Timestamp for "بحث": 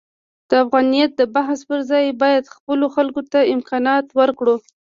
1.35-1.59